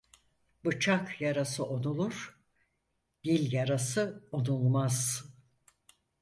[0.65, 2.39] Bıçak yarası onulur,
[3.23, 5.25] dil yarası onulmaz.